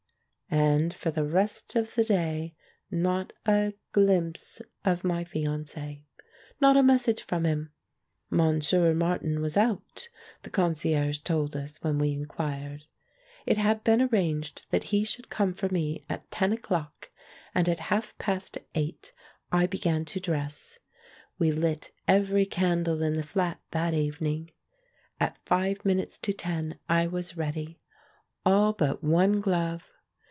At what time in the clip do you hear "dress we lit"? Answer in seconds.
20.19-21.91